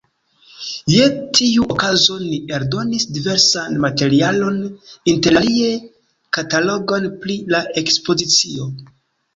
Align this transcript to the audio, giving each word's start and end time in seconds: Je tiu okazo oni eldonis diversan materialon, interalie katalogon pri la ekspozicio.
Je 0.93 1.03
tiu 1.39 1.67
okazo 1.75 2.15
oni 2.15 2.39
eldonis 2.59 3.07
diversan 3.19 3.77
materialon, 3.85 4.59
interalie 5.15 5.69
katalogon 6.41 7.11
pri 7.23 7.39
la 7.55 7.65
ekspozicio. 7.85 8.73